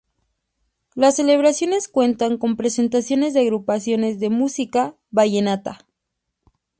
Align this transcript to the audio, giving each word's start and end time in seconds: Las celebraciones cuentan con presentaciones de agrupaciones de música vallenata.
Las 0.95 1.17
celebraciones 1.17 1.87
cuentan 1.87 2.39
con 2.39 2.57
presentaciones 2.57 3.35
de 3.35 3.41
agrupaciones 3.41 4.19
de 4.19 4.31
música 4.31 4.95
vallenata. 5.11 5.85